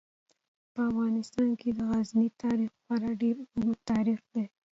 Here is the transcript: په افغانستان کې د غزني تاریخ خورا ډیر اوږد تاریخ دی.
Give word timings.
په 0.73 0.81
افغانستان 0.89 1.49
کې 1.59 1.69
د 1.77 1.79
غزني 1.89 2.27
تاریخ 2.43 2.69
خورا 2.83 3.11
ډیر 3.21 3.35
اوږد 3.55 3.79
تاریخ 3.91 4.19
دی. 4.33 4.45